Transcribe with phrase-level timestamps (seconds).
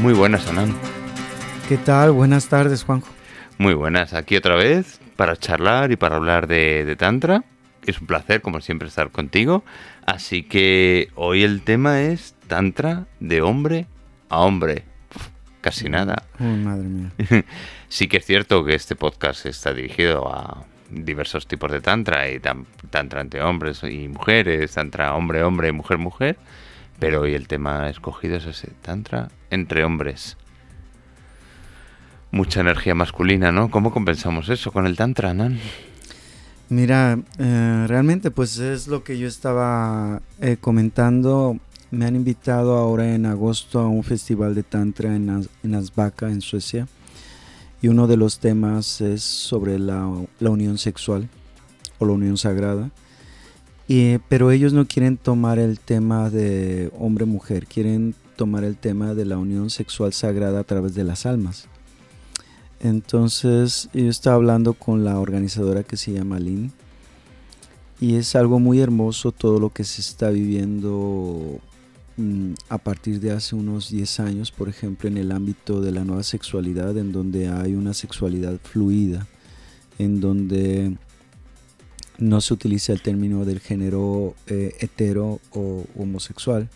[0.00, 0.74] Muy buenas, Anán.
[1.68, 2.12] ¿Qué tal?
[2.12, 3.08] Buenas tardes, Juanjo.
[3.58, 7.44] Muy buenas, aquí otra vez para charlar y para hablar de, Tantra.
[7.84, 9.62] Es un placer, como siempre, estar contigo.
[10.06, 13.88] Así que hoy el tema es Tantra de hombre
[14.30, 14.84] a hombre.
[15.60, 16.22] casi nada.
[16.38, 17.10] Oh, madre mía.
[17.90, 22.40] sí que es cierto que este podcast está dirigido a diversos tipos de Tantra, y
[22.40, 26.38] Tantra entre hombres y mujeres, Tantra hombre-hombre, mujer-mujer.
[27.00, 30.36] Pero hoy el tema escogido es ese, Tantra entre hombres
[32.30, 33.70] mucha energía masculina, ¿no?
[33.70, 35.58] ¿Cómo compensamos eso con el Tantra, Nan?
[36.68, 41.58] Mira, eh, realmente pues es lo que yo estaba eh, comentando.
[41.90, 46.40] Me han invitado ahora en agosto a un festival de Tantra en, en Asbaka, en
[46.40, 46.86] Suecia.
[47.82, 50.06] Y uno de los temas es sobre la
[50.40, 51.28] unión sexual
[51.98, 52.90] o la unión sagrada.
[53.92, 59.24] Y, pero ellos no quieren tomar el tema de hombre-mujer, quieren tomar el tema de
[59.24, 61.66] la unión sexual sagrada a través de las almas.
[62.78, 66.70] Entonces yo estaba hablando con la organizadora que se llama Lynn
[68.00, 71.58] y es algo muy hermoso todo lo que se está viviendo
[72.16, 76.04] mm, a partir de hace unos 10 años, por ejemplo, en el ámbito de la
[76.04, 79.26] nueva sexualidad, en donde hay una sexualidad fluida,
[79.98, 80.96] en donde
[82.20, 86.68] no se utiliza el término del género eh, hetero o homosexual.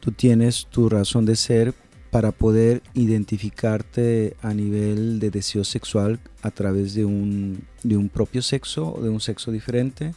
[0.00, 1.74] Tú tienes tu razón de ser,
[2.10, 8.40] para poder identificarte a nivel de deseo sexual a través de un, de un propio
[8.40, 10.14] sexo, de un sexo diferente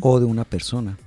[0.00, 0.98] o de una persona.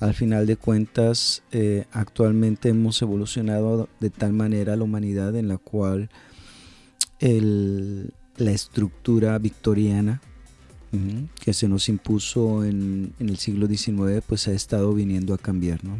[0.00, 5.58] Al final de cuentas, eh, actualmente hemos evolucionado de tal manera la humanidad en la
[5.58, 6.08] cual
[7.20, 10.22] la estructura victoriana
[11.40, 15.84] que se nos impuso en, en, el siglo XIX pues ha estado viniendo a cambiar,
[15.84, 15.96] ¿no?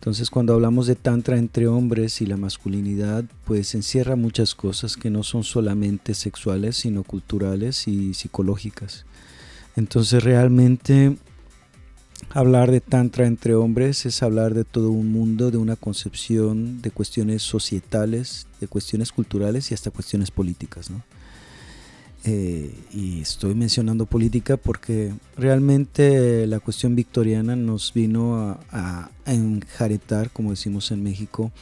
[0.00, 5.10] Entonces cuando hablamos de tantra entre hombres y la masculinidad, pues encierra muchas cosas que
[5.10, 9.04] no son solamente sexuales, sino culturales y psicológicas.
[9.76, 11.18] Entonces realmente
[12.30, 16.90] hablar de tantra entre hombres es hablar de todo un mundo, de una concepción de
[16.90, 20.90] cuestiones societales, de cuestiones culturales y hasta cuestiones políticas.
[20.90, 21.02] ¿no?
[22.24, 30.50] Eh, y estoy mencionando política porque realmente la cuestión victoriana nos vino a, enjaretar, como
[30.50, 31.52] decimos en México,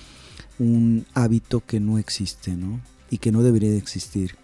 [0.59, 2.81] un hábito que no existe ¿no?
[3.11, 4.37] y que no debería de existir.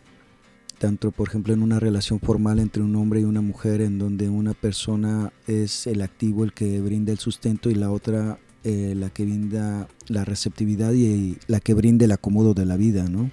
[0.78, 4.28] Tanto, por ejemplo, en una relación formal entre un hombre y una mujer, en donde
[4.28, 9.10] una persona es el activo, el que brinda el sustento, y la otra eh, la
[9.10, 13.30] que brinda la receptividad y la que brinda el acomodo de la vida, ¿no?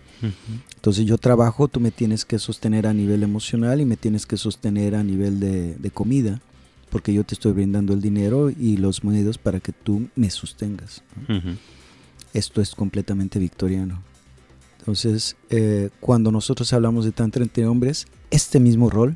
[0.76, 4.36] Entonces yo trabajo, tú me tienes que sostener a nivel emocional y me tienes que
[4.36, 6.42] sostener a nivel de, comida,
[6.90, 11.02] porque yo te estoy brindando el dinero y los medios para que tú me sostengas.
[12.34, 14.04] Esto es completamente victoriano.
[14.80, 19.16] Entonces, eh, cuando nosotros hablamos de tantra entre hombres, este mismo rol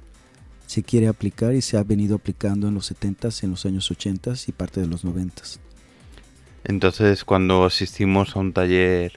[0.65, 4.47] se quiere aplicar y se ha venido aplicando en los 70s, en los años 80s
[4.47, 5.59] y parte de los 90s.
[6.65, 9.13] Entonces, cuando asistimos a un taller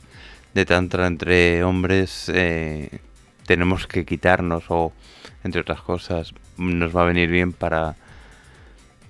[0.54, 3.00] de tantra entre hombres, eh,
[3.46, 4.92] tenemos que quitarnos o,
[5.44, 7.96] entre otras cosas, nos va a venir bien para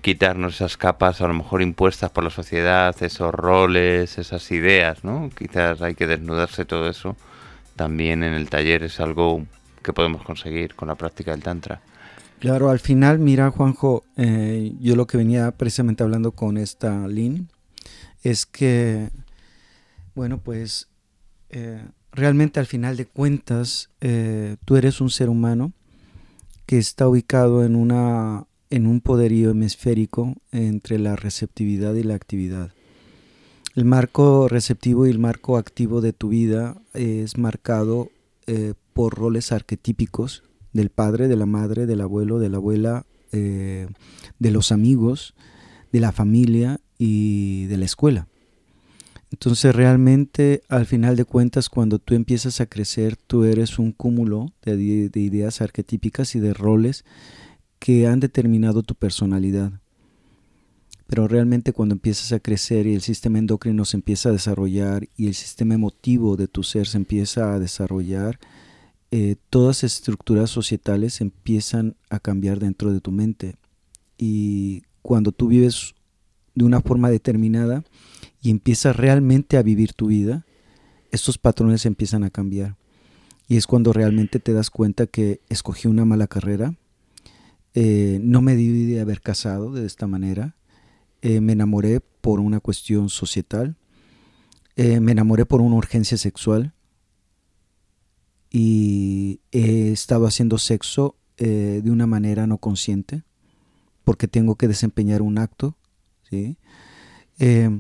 [0.01, 5.31] quitarnos esas capas a lo mejor impuestas por la sociedad, esos roles, esas ideas, ¿no?
[5.37, 7.17] Quizás hay que desnudarse todo eso.
[7.75, 9.45] También en el taller es algo
[9.83, 11.81] que podemos conseguir con la práctica del tantra.
[12.39, 17.49] Claro, al final, mira Juanjo, eh, yo lo que venía precisamente hablando con esta Lynn,
[18.23, 19.11] es que,
[20.15, 20.89] bueno, pues
[21.51, 25.73] eh, realmente al final de cuentas eh, tú eres un ser humano
[26.67, 32.73] que está ubicado en, una, en un poderío hemisférico entre la receptividad y la actividad.
[33.75, 38.11] El marco receptivo y el marco activo de tu vida es marcado
[38.47, 40.43] eh, por roles arquetípicos
[40.73, 43.89] del padre, de la madre, del abuelo, de la abuela, de
[44.39, 45.35] los amigos,
[45.93, 48.29] de la familia y de la escuela.
[49.31, 54.53] Entonces realmente al final de cuentas cuando tú empiezas a crecer tú eres un cúmulo
[54.63, 57.05] de, ideas arquetípicas y de roles
[57.79, 59.73] que han determinado tu personalidad.
[61.07, 65.29] Pero realmente cuando empiezas a crecer y el sistema endocrino se empieza a desarrollar y
[65.29, 68.39] el sistema emotivo de tu ser se empieza a desarrollar,
[69.11, 73.57] eh, todas estructuras societales empiezan a cambiar dentro de tu mente.
[74.19, 75.95] Y cuando tú vives
[76.59, 77.85] de una forma determinada
[78.43, 80.45] y empiezas realmente a vivir tu vida,
[81.11, 82.77] estos patrones empiezan a cambiar.
[83.47, 86.75] Y es cuando realmente te das cuenta que escogí una mala carrera,
[87.75, 90.57] eh, no me debí de haber casado de esta manera,
[91.23, 93.77] eh, me enamoré por una cuestión societal,
[94.77, 96.75] eh, me enamoré por una urgencia sexual
[98.51, 103.23] y he estado haciendo sexo de una manera no consciente
[104.03, 105.77] porque tengo que desempeñar un acto.
[106.31, 106.57] ¿Sí?
[107.39, 107.71] Eh,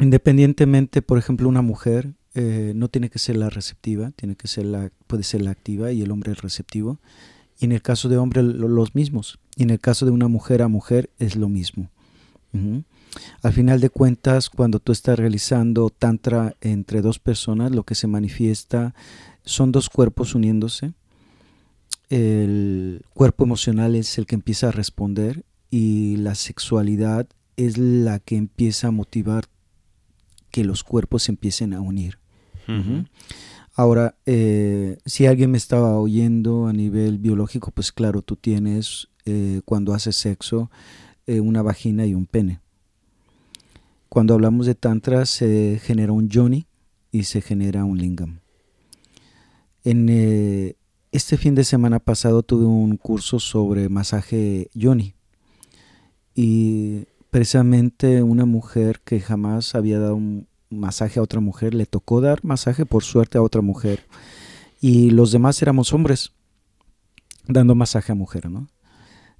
[0.00, 4.90] independientemente, por ejemplo, una mujer no tiene que ser la receptiva, tiene que ser la,
[5.06, 6.98] puede ser la activa y el hombre el receptivo.
[7.60, 9.38] Y en el caso de hombre los mismos.
[9.56, 11.90] Y en el caso de una mujer a mujer es lo mismo.
[13.42, 18.06] Al final de cuentas, cuando tú estás realizando tantra entre dos personas, lo que se
[18.06, 18.94] manifiesta
[19.44, 20.92] son dos cuerpos uniéndose.
[22.08, 28.36] El cuerpo emocional es el que empieza a responder y la sexualidad es la que
[28.36, 29.44] empieza a motivar
[30.50, 32.18] que los cuerpos se empiecen a unir.
[33.74, 39.60] Ahora, eh, si alguien me estaba oyendo a nivel biológico, pues claro, tú tienes eh,
[39.64, 40.70] cuando haces sexo
[41.26, 42.60] eh, una vagina y un pene.
[44.08, 46.66] Cuando hablamos de tantra se genera un yoni
[47.10, 48.38] y se genera un lingam.
[49.82, 50.08] En
[51.10, 55.14] este fin de semana pasado tuve un curso sobre masaje yoni
[56.34, 62.20] y precisamente una mujer que jamás había dado un masaje a otra mujer, le tocó
[62.20, 64.06] dar masaje por suerte a otra mujer
[64.80, 66.30] y los demás éramos hombres
[67.48, 68.68] dando masaje a mujer, ¿no?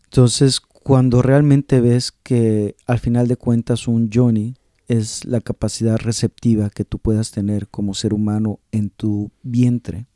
[0.02, 4.56] Entonces, cuando realmente ves que al final de cuentas un Johnny
[4.88, 10.08] es la capacidad receptiva que tú puedas tener como ser humano en tu vientre,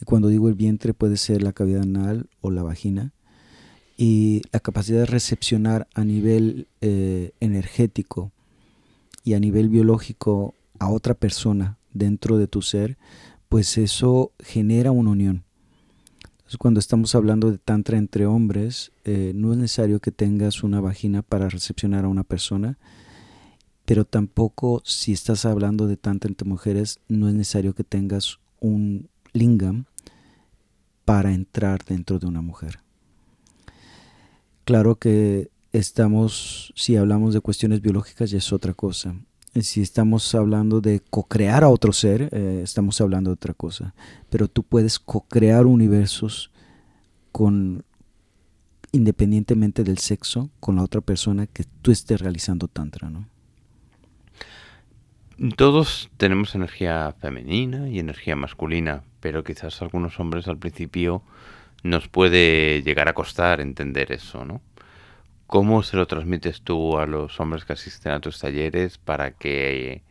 [0.00, 3.12] y cuando digo el vientre puede ser la cavidad anal o la vagina,
[3.96, 8.32] y la capacidad de recepcionar a nivel eh, energético
[9.22, 12.98] y a nivel biológico a otra persona dentro de tu ser,
[13.48, 15.44] pues eso genera una unión.
[16.38, 20.80] Entonces, cuando estamos hablando de tantra entre hombres, eh, no es necesario que tengas una
[20.80, 22.78] vagina para recepcionar a una persona,
[23.84, 29.08] pero tampoco si estás hablando de tantra entre mujeres, no es necesario que tengas un
[29.32, 29.86] lingam
[31.04, 32.83] para entrar dentro de una mujer.
[34.64, 39.14] Claro que estamos, si hablamos de cuestiones biológicas, ya es otra cosa.
[39.60, 43.94] Si estamos hablando de co-crear a otro ser, eh, estamos hablando de otra cosa.
[44.30, 46.50] Pero tú puedes co-crear universos
[47.30, 47.84] con,
[48.90, 53.28] independientemente del sexo, con la otra persona que tú estés realizando tantra, ¿no?
[55.56, 61.22] Todos tenemos energía femenina y energía masculina, pero quizás algunos hombres al principio
[61.84, 64.62] nos puede llegar a costar entender eso, ¿no?
[65.46, 70.02] ¿Cómo se lo transmites tú a los hombres que asisten a tus talleres para que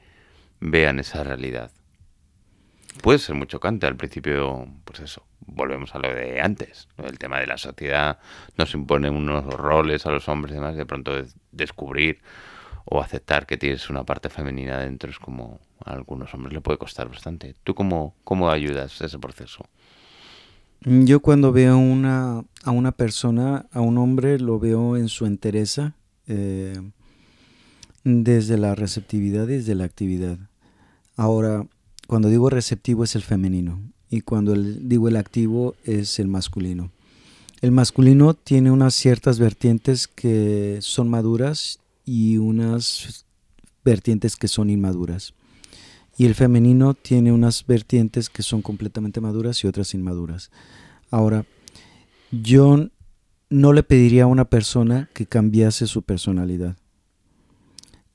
[0.60, 1.72] vean esa realidad?
[3.02, 7.40] Puede ser muy chocante al principio, pues eso, volvemos a lo de antes, el tema
[7.40, 8.20] de la sociedad
[8.56, 11.12] nos impone unos roles a los hombres y demás, de pronto
[11.52, 12.22] descubrir
[12.86, 16.78] o aceptar que tienes una parte femenina dentro es como a algunos hombres le puede
[16.78, 17.56] costar bastante.
[17.64, 19.66] ¿Tú cómo, cómo ayudas ese proceso?
[20.86, 25.96] Yo cuando veo una, a una persona, a un hombre, lo veo en su entereza,
[26.28, 26.78] eh,
[28.04, 30.38] desde la receptividad, desde la actividad.
[31.16, 31.66] Ahora,
[32.08, 36.92] cuando digo receptivo es el femenino y cuando digo el activo es el masculino.
[37.62, 43.26] El masculino tiene unas ciertas vertientes que son maduras y unas
[43.86, 45.34] vertientes que son inmaduras.
[46.18, 50.52] Y el femenino tiene unas vertientes que son completamente maduras y otras inmaduras.
[51.10, 51.46] Ahora,
[52.32, 52.90] yo
[53.50, 56.78] no le pediría a una persona que cambiase su personalidad.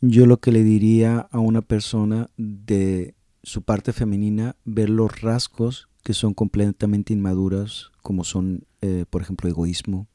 [0.01, 5.89] Yo lo que le diría a una persona de su parte femenina, ver los rasgos
[6.05, 10.07] que son completamente inmaduras, como son, eh, por ejemplo, egoísmo,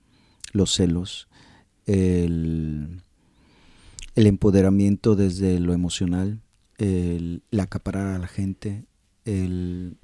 [0.52, 1.28] los celos,
[1.86, 3.02] el,
[4.16, 6.42] el empoderamiento desde lo emocional,
[6.78, 8.86] el, acaparar a la gente,
[9.26, 9.98] el,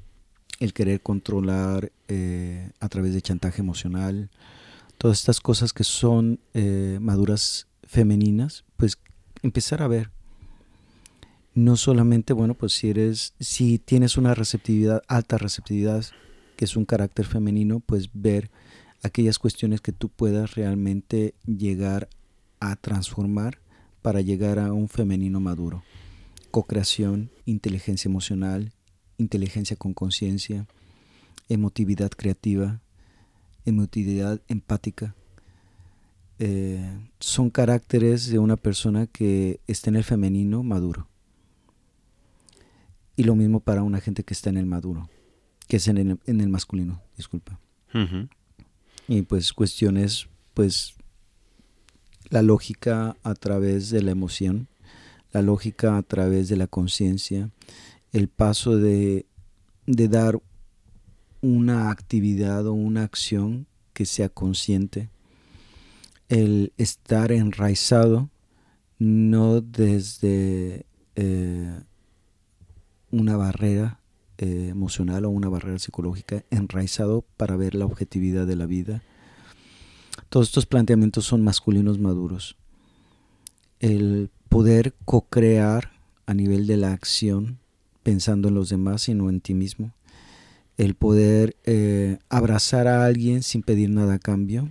[0.73, 4.29] querer controlar eh, a través de chantaje emocional,
[4.97, 8.97] todas estas cosas que son eh, maduras femeninas, pues
[9.41, 10.11] empezar a ver.
[11.55, 16.05] No solamente, bueno, pues si eres, si tienes una receptividad, alta receptividad,
[16.55, 18.51] que es un carácter femenino, pues ver
[19.01, 22.09] aquellas cuestiones que tú puedas realmente llegar
[22.59, 23.59] a transformar
[24.01, 25.83] para llegar a un femenino maduro
[26.49, 28.73] co-creación, inteligencia emocional,
[29.17, 30.67] inteligencia con conciencia,
[31.49, 32.81] emotividad creativa,
[33.65, 35.15] emotividad empática.
[36.39, 41.07] Eh, son caracteres de una persona que está en el femenino maduro.
[43.15, 45.09] Y lo mismo para una gente que está en el maduro,
[45.67, 47.59] que es en el, masculino, disculpa.
[49.09, 50.93] Y pues cuestiones, pues
[52.29, 54.67] la lógica a través de la emoción,
[55.31, 57.49] la lógica a través de la conciencia,
[58.11, 59.25] el paso de,
[59.85, 60.41] de dar
[61.41, 65.09] una actividad o una acción que sea consciente,
[66.27, 68.29] el estar enraizado
[68.99, 71.79] no desde eh,
[73.11, 73.99] una barrera
[74.37, 79.01] eh, emocional o una barrera psicológica, enraizado para ver la objetividad de la vida.
[80.29, 82.57] Todos estos planteamientos son masculinos maduros.
[83.79, 85.91] El poder co-crear
[86.25, 87.59] a nivel de la acción,
[88.03, 89.93] pensando en los demás y no en ti mismo.
[90.77, 94.69] El poder eh, abrazar a alguien sin pedir nada a cambio.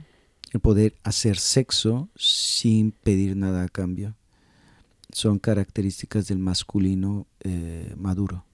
[0.52, 4.14] El poder hacer sexo sin pedir nada a cambio.
[5.12, 8.44] Son características del masculino eh, maduro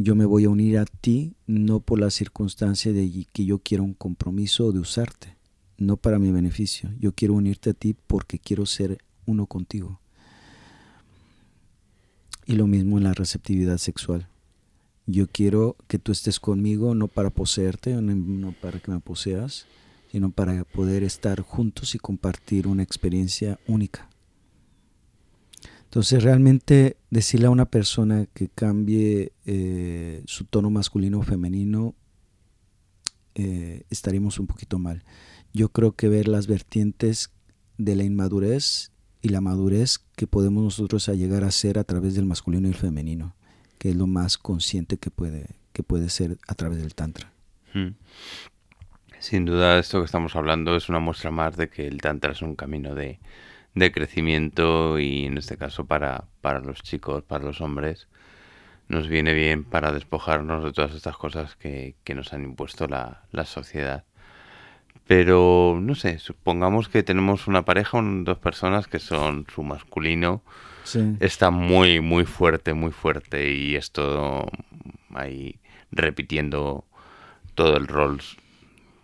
[0.00, 3.82] yo me voy a unir a ti no por la circunstancia de que yo quiero
[3.82, 5.36] un compromiso o de usarte,
[5.76, 6.90] no para mi beneficio.
[7.00, 10.00] Yo quiero unirte a ti porque quiero ser uno contigo.
[12.48, 14.26] Y lo mismo en la receptividad sexual.
[15.04, 19.66] Yo quiero que tú estés conmigo no para poseerte, no para que me poseas,
[20.10, 24.08] sino para poder estar juntos y compartir una experiencia única.
[25.84, 31.94] Entonces realmente decirle a una persona que cambie eh, su tono masculino o femenino,
[33.34, 35.04] eh, estaríamos un poquito mal.
[35.52, 37.30] Yo creo que ver las vertientes
[37.76, 38.90] de la inmadurez
[39.22, 42.76] y la madurez que podemos nosotros llegar a ser a través del masculino y el
[42.76, 43.34] femenino,
[43.78, 47.32] que es lo más consciente que puede, que puede ser a través del tantra.
[47.74, 47.90] Hmm.
[49.18, 52.42] Sin duda esto que estamos hablando es una muestra más de que el tantra es
[52.42, 53.18] un camino de,
[53.74, 58.08] de crecimiento y en este caso para, para los chicos, para los hombres,
[58.88, 63.44] nos viene bien para despojarnos de todas estas cosas que, nos han impuesto la, la,
[63.44, 64.04] sociedad.
[65.08, 70.42] Pero, no sé, supongamos que tenemos una pareja, dos personas que son su masculino,
[71.18, 74.46] está muy, muy fuerte, muy fuerte y es todo
[75.14, 75.60] ahí
[75.90, 76.84] repitiendo
[77.54, 78.20] todo el rol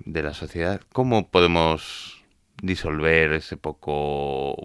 [0.01, 0.83] de la sociedad.
[0.93, 2.23] ¿Cómo podemos
[2.63, 4.57] disolver ese poco...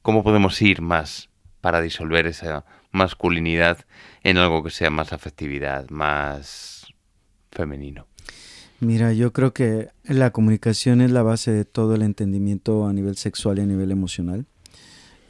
[0.00, 1.28] ¿Cómo podemos ir más
[1.60, 3.84] para disolver esa masculinidad
[4.22, 6.86] en algo que sea más afectividad, más
[7.50, 8.06] femenino?
[8.80, 13.16] Mira, yo creo que la comunicación es la base de todo el entendimiento a nivel
[13.16, 14.46] sexual y a nivel emocional.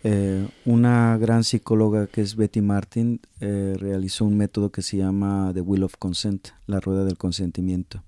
[0.04, 5.50] Eh, una gran psicóloga que es Betty Martin eh, realizó un método que se llama
[5.54, 8.04] The Wheel of Consent, la rueda del consentimiento.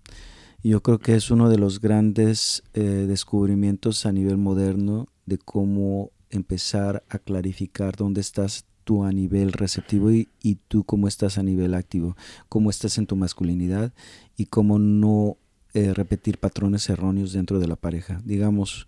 [0.63, 6.11] Yo creo que es uno de los grandes eh, descubrimientos a nivel moderno de cómo
[6.29, 10.29] empezar a clarificar dónde estás tú a nivel receptivo y,
[10.69, 12.17] tú cómo estás a nivel activo,
[12.49, 13.93] cómo estás en tu masculinidad
[14.41, 15.37] y cómo no
[15.75, 18.23] eh, repetir patrones erróneos dentro de la pareja.
[18.25, 18.87] Digamos,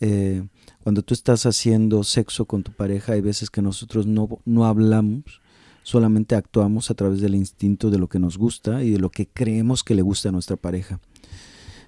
[0.00, 0.44] eh,
[0.82, 5.40] cuando tú estás haciendo sexo con tu pareja, hay veces que nosotros no, no hablamos
[5.82, 9.26] solamente actuamos a través del instinto de lo que nos gusta y de lo que
[9.26, 11.00] creemos que le gusta a nuestra pareja.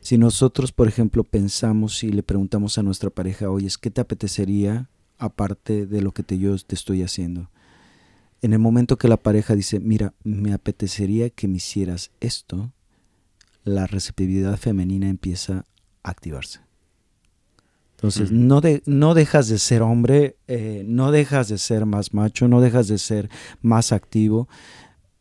[0.00, 4.88] Si nosotros, por ejemplo, pensamos y le preguntamos a nuestra pareja, oye, ¿qué te apetecería
[5.18, 7.50] aparte de lo que te, yo te estoy haciendo?
[8.42, 12.72] En el momento que la pareja dice, mira, me apetecería que me hicieras esto,
[13.64, 15.64] la receptividad femenina empieza
[16.02, 16.60] a activarse.
[17.96, 22.48] Entonces, no, de, no dejas de ser hombre, eh, no dejas de ser más macho,
[22.48, 23.30] no dejas de ser
[23.62, 24.46] más activo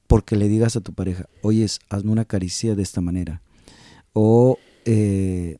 [0.07, 3.41] porque le digas a tu pareja, oye, hazme una caricia de esta manera.
[4.11, 5.57] O eh,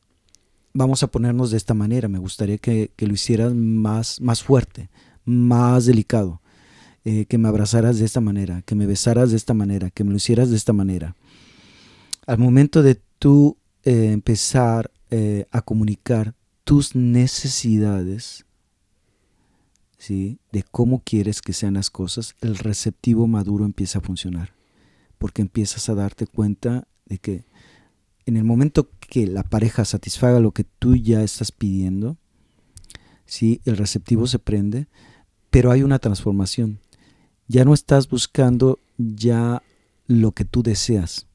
[0.74, 4.90] vamos a ponernos de esta manera, me gustaría que, lo hicieras más, más fuerte,
[5.24, 6.42] más delicado,
[7.06, 10.12] eh, que me abrazaras de esta manera, que me besaras de esta manera, que me
[10.12, 11.16] lo hicieras de esta manera.
[12.26, 14.92] Al momento de tú empezar
[15.52, 18.46] a comunicar tus necesidades,
[19.98, 20.40] ¿sí?
[20.52, 24.54] de cómo quieres que sean las cosas, el receptivo maduro empieza a funcionar.
[25.18, 27.46] Porque empiezas a darte cuenta de que
[28.26, 32.18] en el momento que la pareja satisfaga lo que tú ya estás pidiendo,
[33.26, 33.62] ¿sí?
[33.66, 34.88] el receptivo se prende,
[35.50, 36.80] pero hay una transformación.
[37.48, 39.62] Ya no estás buscando ya
[40.08, 41.28] lo que tú deseas.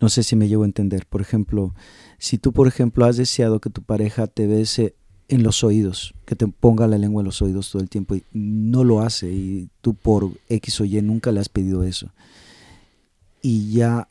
[0.00, 1.06] No sé si me llevo a entender.
[1.06, 1.74] Por ejemplo,
[2.18, 4.94] si tú, por ejemplo, has deseado que tu pareja te bese
[5.28, 8.24] en los oídos, que te ponga la lengua en los oídos todo el tiempo y
[8.32, 12.12] no lo hace y tú por X o Y nunca le has pedido eso
[13.48, 14.08] y ya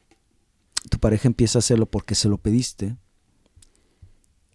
[0.90, 2.96] tu pareja empieza a hacerlo porque se lo pediste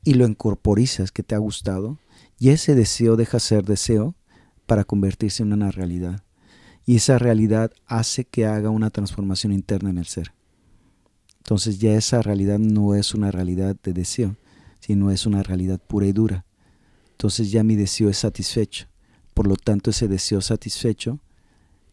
[0.05, 1.99] y lo incorporizas que te ha gustado
[2.39, 4.15] y ese deseo deja ser deseo
[4.65, 6.25] para convertirse en una realidad
[6.87, 10.33] y esa realidad hace que haga una transformación interna en el ser.
[11.41, 14.37] Entonces ya esa realidad no es una realidad de deseo,
[14.79, 16.45] sino es una realidad pura y dura.
[17.13, 18.87] Entonces ya mi deseo es satisfecho.
[19.35, 21.19] por lo tanto ese deseo satisfecho,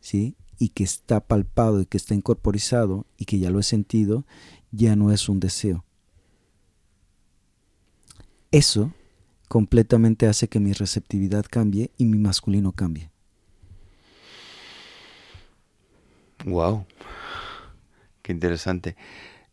[0.01, 0.35] ¿sí?
[0.59, 4.25] y que está palpado y que está incorporizado y que ya lo he sentido,
[4.71, 5.85] ya no es un deseo.
[8.51, 8.91] Eso
[9.47, 13.11] completamente hace que mi receptividad cambie y mi masculino cambie.
[16.45, 16.85] Wow,
[18.21, 18.95] qué interesante.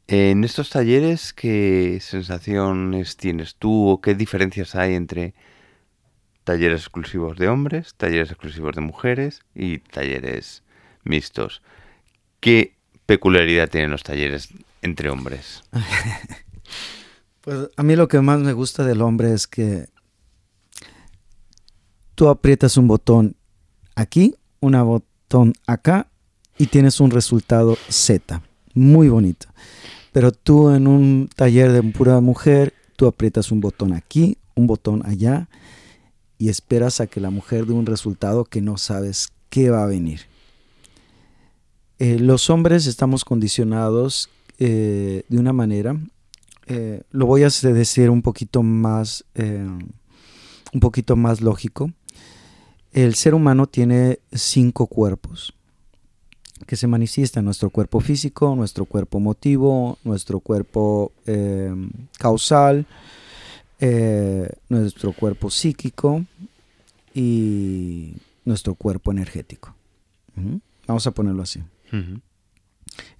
[0.06, 5.34] En estos talleres, ¿qué sensaciones tienes tú o qué diferencias hay entre
[6.44, 10.62] talleres exclusivos de hombres, talleres exclusivos de mujeres y talleres
[11.04, 11.62] mixtos?
[12.40, 14.50] ¿Qué peculiaridad tienen los talleres
[14.82, 15.62] entre hombres?
[17.40, 19.88] pues a mí lo que más me gusta del hombre es que
[22.14, 23.36] tú aprietas un botón
[23.94, 26.08] aquí, un botón acá
[26.58, 28.42] y tienes un resultado Z.
[28.74, 29.46] Muy bonito.
[30.12, 35.02] Pero tú en un taller de pura mujer, tú aprietas un botón aquí, un botón
[35.04, 35.48] allá
[36.38, 39.86] y esperas a que la mujer dé un resultado que no sabes qué va a
[39.86, 40.20] venir.
[41.98, 44.28] Eh, los hombres estamos condicionados
[44.58, 45.96] eh, de una manera,
[46.66, 51.90] eh, lo voy a decir un poquito más, un poquito más lógico.
[52.92, 55.54] El ser humano tiene cinco cuerpos
[56.64, 62.86] que se manifiesta en nuestro cuerpo físico, nuestro cuerpo emotivo, nuestro cuerpo em, causal,
[63.80, 66.24] eh, nuestro cuerpo psíquico
[67.14, 69.74] y nuestro cuerpo energético.
[70.86, 71.62] Vamos a ponerlo así.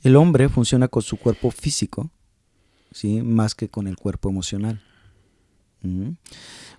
[0.03, 2.11] El hombre funciona con su cuerpo físico,
[2.91, 3.23] ¿sí?
[3.23, 4.83] más que con el cuerpo emocional.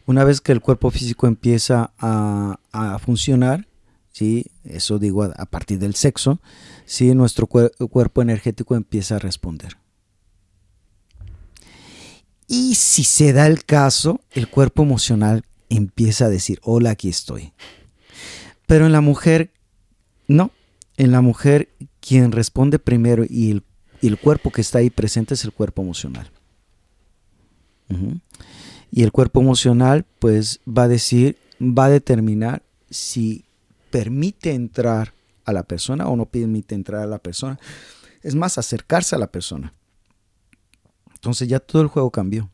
[0.07, 3.67] Una vez que el cuerpo físico empieza a funcionar,
[4.15, 4.45] ¿sí?
[4.63, 6.39] Eso digo a, partir del sexo,
[6.85, 7.13] ¿sí?
[7.13, 9.75] Nuestro cuerpo energético empieza a responder.
[12.47, 17.51] Y si se da el caso, el cuerpo emocional empieza a decir, hola, aquí estoy.
[18.67, 19.51] Pero en la mujer,
[20.29, 20.51] no.
[20.95, 21.67] En la mujer,
[21.99, 23.61] quien responde primero y
[24.01, 26.31] el cuerpo que está ahí presente es el cuerpo emocional.
[28.91, 33.44] Y el cuerpo emocional, pues, va a decir, va a determinar si
[33.95, 35.13] permite entrar
[35.45, 37.57] a la persona o no permite entrar a la persona.
[38.23, 39.73] Es más, acercarse a la persona.
[41.13, 42.51] Entonces ya todo el juego cambió.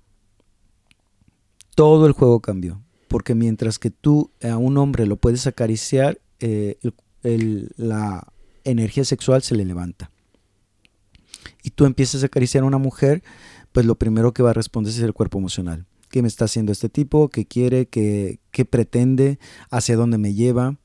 [1.74, 2.84] Todo el juego cambió.
[3.08, 6.78] Porque mientras que tú a un hombre lo puedes acariciar, eh,
[7.24, 8.32] la
[8.64, 10.12] energía sexual se le levanta.
[11.64, 13.24] Y tú empiezas a acariciar a una mujer,
[13.72, 15.88] pues lo primero que va a responder es el cuerpo emocional.
[16.12, 17.30] ¿Qué me está haciendo este tipo?
[17.30, 17.88] ¿Qué quiere?
[17.88, 19.40] ¿Qué, qué pretende?
[19.72, 20.78] ¿Hacia dónde me lleva?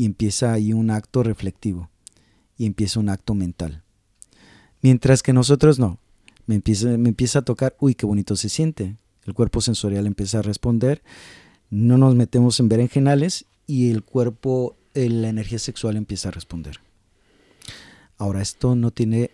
[0.00, 1.90] Y empieza ahí un acto reflectivo
[2.56, 3.82] y empieza un acto mental.
[4.80, 5.98] Mientras que nosotros no,
[6.46, 8.96] me empieza, me empieza a tocar, uy, qué bonito se siente.
[9.26, 11.02] El cuerpo sensorial empieza a responder,
[11.68, 16.80] no nos metemos en berenjenales y el cuerpo, la energía sexual empieza a responder.
[18.16, 19.30] Ahora, esto no tiene,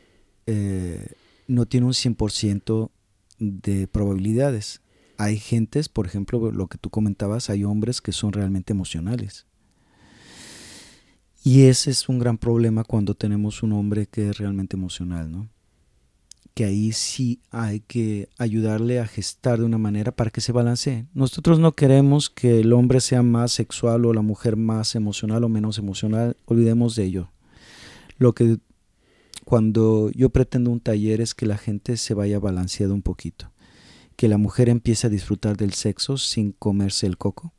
[0.47, 1.13] eh,
[1.47, 2.91] no tiene un 100%
[3.39, 4.81] de probabilidades.
[5.17, 9.47] Hay gentes, por ejemplo, lo que tú comentabas, hay hombres que son realmente emocionales.
[11.47, 15.49] Y ese es un gran problema cuando tenemos un hombre que es realmente emocional, ¿no?
[16.55, 21.07] Que ahí sí hay que ayudarle a gestar de una manera para que se balancee.
[21.15, 25.49] Nosotros no queremos que el hombre sea más sexual o la mujer más emocional o
[25.49, 27.31] menos emocional, olvidemos de ello.
[28.19, 28.59] Lo que
[29.45, 33.53] cuando yo pretendo un taller es que la gente se vaya balanceado un poquito,
[34.17, 37.53] que la mujer empiece a disfrutar del sexo sin comerse el coco,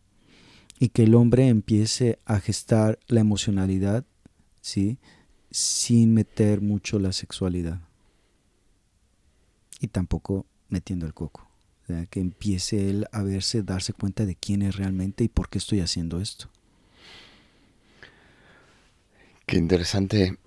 [0.80, 4.06] y que el hombre empiece a gestar la emocionalidad,
[4.62, 4.98] ¿sí?
[5.50, 7.80] Sin meter mucho la sexualidad.
[9.80, 11.46] Y tampoco metiendo el coco.
[12.10, 15.80] que empiece él a verse, darse cuenta de quién es realmente y por qué estoy
[15.80, 16.50] haciendo esto.
[19.46, 20.38] Qué interesante.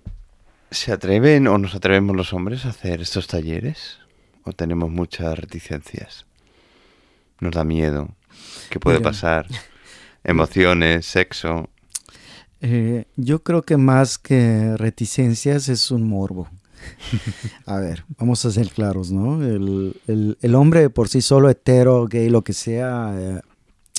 [0.69, 3.97] ¿Se atreven o nos atrevemos los hombres a hacer estos talleres?
[4.43, 6.27] ¿O tenemos muchas reticencias?
[7.39, 8.09] ¿Nos da miedo?
[8.69, 9.47] ¿Qué puede pasar?
[10.23, 11.69] emociones, sexo.
[12.61, 16.47] Eh, yo creo que más que reticencias es un morbo.
[17.65, 19.43] a ver, vamos a ser claros, ¿no?
[19.43, 23.41] El, hombre por sí solo, hetero, gay, lo que sea, eh,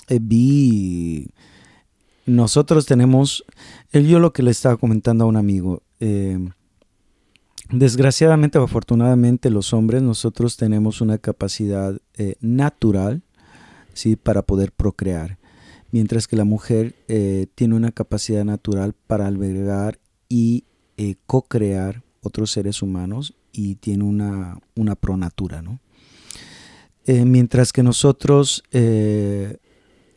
[0.08, 1.28] eh, bi,
[2.26, 3.44] nosotros tenemos,
[3.92, 5.82] yo lo que le estaba comentando a un amigo,
[7.70, 12.00] desgraciadamente o afortunadamente los hombres, nosotros tenemos una capacidad
[12.40, 13.22] natural,
[13.92, 14.16] ¿sí?
[14.16, 15.38] Para poder procrear
[15.92, 20.64] mientras que la mujer eh, tiene una capacidad natural para albergar y
[20.96, 25.78] eh, co-crear otros seres humanos y tiene una, una pronatura, ¿no?
[27.04, 28.62] Eh, mientras que nosotros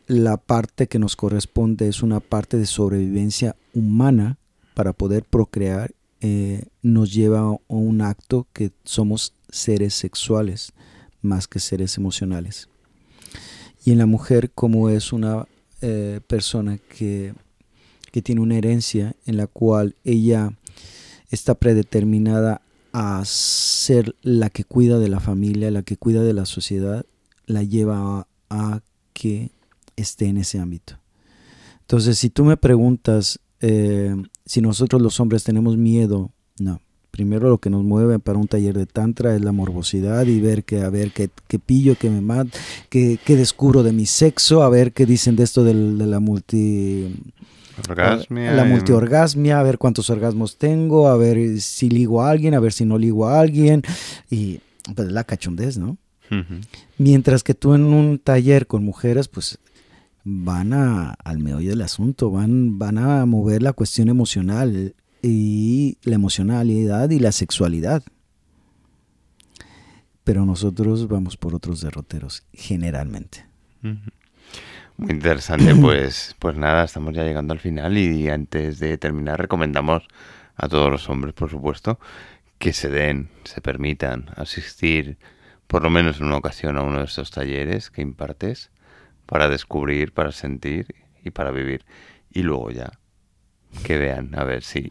[0.06, 4.38] la parte que nos corresponde es una parte de sobrevivencia humana
[4.74, 10.72] para poder procrear, eh, nos lleva a un acto que somos seres sexuales
[11.22, 12.68] más que seres emocionales.
[13.84, 15.46] Y en la mujer, como es una
[15.80, 17.34] eh, persona que,
[18.12, 20.52] que tiene una herencia en la cual ella
[21.30, 22.62] está predeterminada
[22.92, 27.04] a ser la que cuida de la familia, la que cuida de la sociedad,
[27.46, 28.80] la lleva a,
[29.12, 29.50] que
[29.96, 30.98] esté en ese ámbito.
[31.80, 36.80] Entonces, si tú me preguntas eh, si nosotros los hombres tenemos miedo, no.
[37.10, 40.64] Primero lo que nos mueve para un taller de tantra es la morbosidad y ver
[40.64, 42.46] que a ver qué, pillo, que me mat,
[42.88, 47.14] qué, descubro de mi sexo, a ver qué dicen de esto de la multi
[47.88, 52.60] Orgasmia, la multiorgasmia, a ver cuántos orgasmos tengo, a ver si ligo a alguien, a
[52.60, 53.82] ver si no ligo a alguien
[54.30, 54.60] y
[54.94, 55.98] pues la cachondez, ¿no?
[56.98, 59.58] Mientras que tú en un taller con mujeres, pues
[60.24, 66.16] van a, al meollo del asunto, van, van a mover la cuestión emocional y la
[66.16, 68.02] emocionalidad y la sexualidad.
[70.26, 73.46] Pero nosotros vamos por otros derroteros, generalmente.
[74.96, 80.02] Muy interesante, pues, pues nada, estamos ya llegando al final y antes de terminar recomendamos
[80.56, 82.00] a todos los hombres, por supuesto,
[82.58, 85.16] que se den, se permitan asistir
[85.68, 88.72] por lo menos en una ocasión a uno de estos talleres que impartes
[89.26, 91.84] para descubrir, para sentir y para vivir.
[92.32, 92.98] Y luego ya
[93.84, 94.90] que vean, a ver si,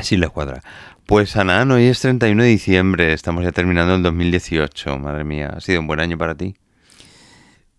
[0.00, 0.62] si les cuadra.
[1.06, 4.98] Pues Ana, hoy es 31 de diciembre, estamos ya terminando el 2018.
[4.98, 6.56] Madre mía, ¿ha sido un buen año para ti?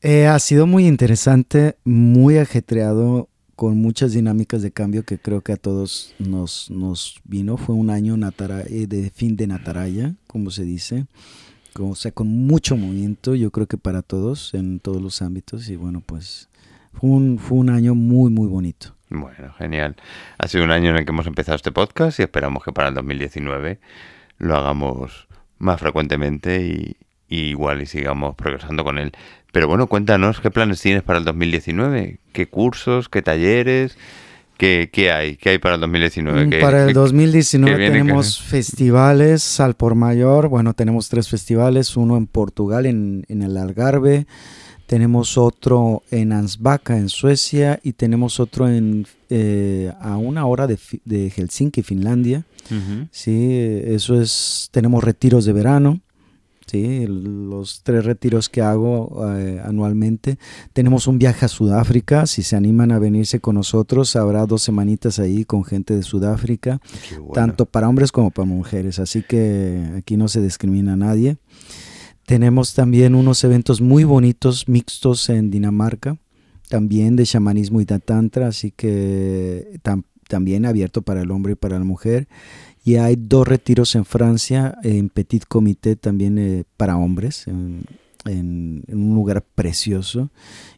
[0.02, 5.52] Eh, ha sido muy interesante, muy ajetreado, con muchas dinámicas de cambio que creo que
[5.52, 7.58] a todos nos, nos vino.
[7.58, 11.06] Fue un año eh, de fin de Nataraya, como se dice
[12.14, 16.50] con mucho movimiento, yo creo que para todos, en todos los ámbitos, y bueno, pues
[16.94, 18.96] fue un, fue un año muy, muy bonito.
[19.10, 19.96] Bueno, genial.
[20.38, 22.90] Ha sido un año en el que hemos empezado este podcast y esperamos que para
[22.90, 23.80] el 2019
[24.38, 26.98] lo hagamos más frecuentemente y,
[27.30, 29.14] igual y sigamos progresando con él.
[29.52, 33.98] Pero bueno, cuéntanos qué planes tienes para el 2019, qué cursos, qué talleres,
[34.58, 35.36] ¿Qué, hay?
[35.36, 36.48] ¿Qué hay para el 2019?
[36.48, 40.48] Mm, para el 2019 tenemos festivales al por mayor.
[40.48, 44.26] Bueno, tenemos tres festivales, uno en Portugal, en, el Algarve.
[44.88, 47.80] Tenemos otro en Ansbacka, en Suecia.
[47.84, 52.46] Y tenemos otro en, eh, a una hora de, de Helsinki, Finlandia.
[53.12, 53.54] Sí,
[53.86, 54.70] eso es.
[54.72, 56.02] Tenemos retiros de verano.
[56.68, 57.06] ¿sí?
[57.08, 60.38] los tres retiros que hago eh, anualmente.
[60.74, 65.18] Tenemos un viaje a Sudáfrica, si se animan a venirse con nosotros, habrá dos semanitas
[65.18, 66.80] ahí con gente de Sudáfrica,
[67.34, 71.38] tanto para hombres como para mujeres, así que aquí no se discrimina a nadie.
[72.28, 76.18] Tenemos también unos eventos muy bonitos, mixtos en Dinamarca,
[76.68, 79.80] también de chamanismo y de tantra, así que
[80.28, 82.28] también abierto para el hombre y para la mujer.
[82.84, 87.86] Y hay dos retiros en Francia, en Petit Comité también eh, para hombres, en,
[88.26, 90.30] un lugar precioso.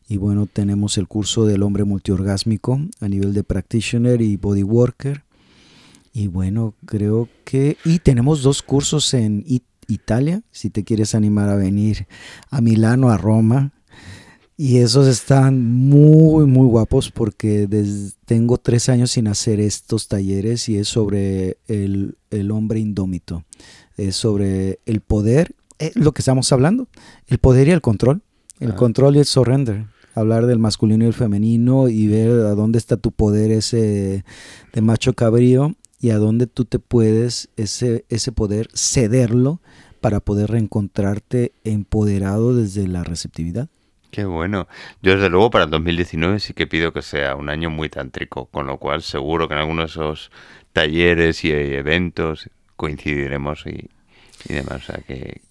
[0.07, 5.23] Y bueno, tenemos el curso del hombre multiorgásmico a nivel de practitioner y body worker.
[6.13, 7.75] Y bueno, creo que...
[7.85, 9.43] Y tenemos dos cursos en
[9.89, 12.07] Italia, si te quieres animar a venir
[12.49, 13.73] a Milano, a Roma,
[14.61, 17.65] y esos están muy, muy guapos porque
[18.25, 22.17] tengo tres años sin hacer estos talleres y es sobre el,
[22.51, 23.45] hombre indómito.
[23.95, 26.89] Es sobre el poder, es lo que estamos hablando,
[27.27, 28.21] el poder y el control.
[28.59, 29.85] El control y el surrender.
[30.13, 34.25] Hablar del masculino y el femenino y ver a dónde está tu poder ese
[34.73, 39.61] de macho cabrío y a dónde tú te puedes ese, ese poder cederlo
[40.01, 43.67] para poder reencontrarte empoderado desde la receptividad.
[44.11, 44.67] Qué bueno.
[45.01, 48.45] Yo desde luego para el 2019 sí que pido que sea un año muy tántrico,
[48.45, 50.31] con lo cual seguro que en algunos de esos
[50.73, 53.89] talleres y eventos coincidiremos y,
[54.51, 54.87] demás.
[55.05, 55.41] que,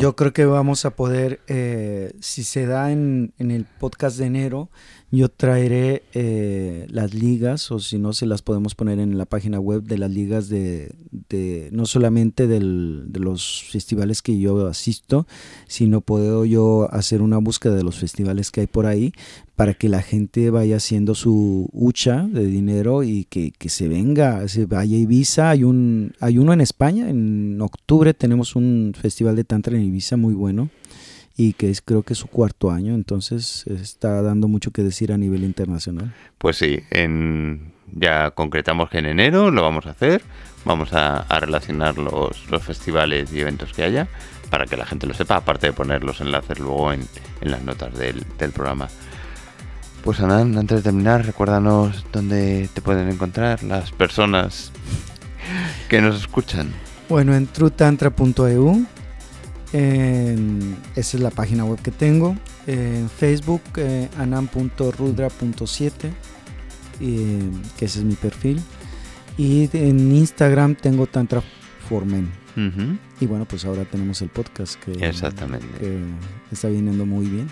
[0.00, 4.26] Yo creo que vamos a poder, eh, si se da en, en, el podcast de
[4.26, 4.68] enero,
[5.12, 9.60] yo traeré eh, las ligas, o si no, se las podemos poner en la página
[9.60, 10.94] web de las ligas de,
[11.28, 15.26] de no solamente de los festivales que yo asisto,
[15.68, 19.12] sino puedo yo hacer una búsqueda de los festivales que hay por ahí
[19.54, 24.48] para que la gente vaya haciendo su hucha de dinero y que, que se venga,
[24.48, 25.50] se vaya a Ibiza.
[25.50, 30.16] Hay, un, hay uno en España, en octubre tenemos un festival de Tantra en Ibiza
[30.16, 30.70] muy bueno
[31.36, 35.12] y que es creo que es su cuarto año, entonces está dando mucho que decir
[35.12, 36.14] a nivel internacional.
[36.38, 40.22] Pues sí, en, ya concretamos que en enero lo vamos a hacer,
[40.64, 44.08] vamos a, relacionar los, los, festivales y eventos que haya
[44.50, 47.00] para que la gente lo sepa, aparte de poner los enlaces luego en,
[47.40, 48.88] en las notas del, del programa.
[50.04, 54.72] Pues Anán, antes de terminar, recuérdanos dónde te pueden encontrar las personas
[55.88, 56.72] que nos escuchan.
[57.08, 58.84] Bueno, en trutantra.eu,
[59.72, 62.36] esa es la página web que tengo.
[62.66, 66.10] En Facebook, eh, anan.rudra.7,
[67.00, 68.60] eh, que ese es mi perfil.
[69.38, 71.42] Y en Instagram tengo Tantra
[71.88, 72.30] Formen.
[73.18, 75.66] Y bueno, pues ahora tenemos el podcast que, Exactamente.
[75.78, 76.02] que
[76.50, 77.48] está viniendo muy bien.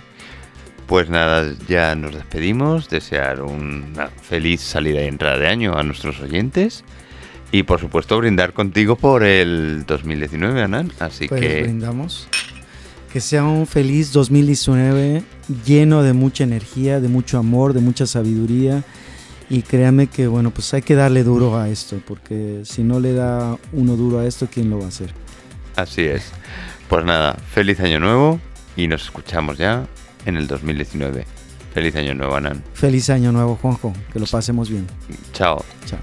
[0.87, 2.90] Pues nada, ya nos despedimos.
[2.90, 6.85] Desear una feliz salida y entrada de año a nuestros oyentes.
[7.52, 10.92] Y por supuesto brindar contigo por el 2019, Anan.
[11.00, 12.28] Así Pues que brindamos.
[13.12, 15.22] Que sea un feliz 2019
[15.66, 18.84] lleno de mucha energía, de mucho amor, de mucha sabiduría.
[19.48, 23.14] Y créame que, bueno, pues hay que darle duro a esto, porque si no le
[23.14, 25.12] da uno duro a esto, ¿quién lo va a hacer?
[25.76, 26.30] así es.
[26.88, 28.40] Pues nada, feliz año nuevo
[28.76, 29.86] y nos escuchamos ya
[30.26, 31.24] en el 2019.
[31.72, 32.62] Feliz año nuevo, Anan.
[32.74, 33.92] Feliz año nuevo, Juanjo.
[34.12, 34.86] Que lo pasemos bien.
[35.32, 35.64] Chao.
[35.86, 36.00] Chao.